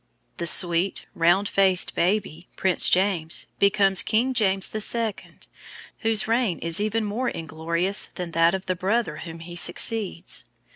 [0.37, 5.13] The sweet, round faced baby, Prince James, becomes King James II.,
[5.99, 10.45] whose reign is even more inglorious than that of the brother whom he succeeds.